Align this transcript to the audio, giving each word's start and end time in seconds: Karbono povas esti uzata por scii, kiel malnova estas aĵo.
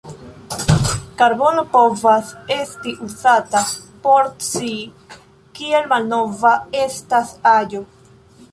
Karbono 1.19 1.63
povas 1.75 2.31
esti 2.55 2.93
uzata 3.09 3.61
por 4.07 4.31
scii, 4.47 5.13
kiel 5.61 5.89
malnova 5.95 6.55
estas 6.83 7.35
aĵo. 7.55 7.85